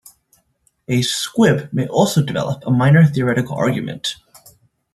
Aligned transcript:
A 0.87 1.03
squib 1.03 1.69
may 1.71 1.85
also 1.87 2.23
develop 2.23 2.63
a 2.65 2.71
minor 2.71 3.05
theoretical 3.05 3.55
argument. 3.55 4.15